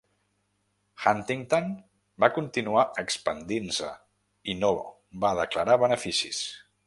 [1.03, 1.67] Huntington
[2.23, 3.91] va continuar expandint-se
[4.53, 4.75] i no
[5.27, 6.43] va declarar beneficis.